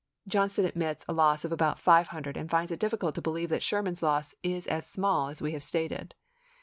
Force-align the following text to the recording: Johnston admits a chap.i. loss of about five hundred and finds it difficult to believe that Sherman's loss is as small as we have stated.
Johnston 0.27 0.65
admits 0.65 1.03
a 1.03 1.13
chap.i. 1.13 1.13
loss 1.15 1.45
of 1.45 1.51
about 1.51 1.77
five 1.77 2.07
hundred 2.07 2.35
and 2.35 2.49
finds 2.49 2.71
it 2.71 2.79
difficult 2.79 3.13
to 3.13 3.21
believe 3.21 3.49
that 3.49 3.61
Sherman's 3.61 4.01
loss 4.01 4.33
is 4.41 4.65
as 4.65 4.87
small 4.87 5.29
as 5.29 5.43
we 5.43 5.51
have 5.53 5.61
stated. 5.63 6.15